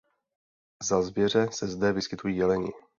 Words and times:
Za 0.87 1.01
zvěře 1.01 1.47
se 1.51 1.67
zde 1.67 1.93
vyskytují 1.93 2.37
jeleni. 2.37 2.71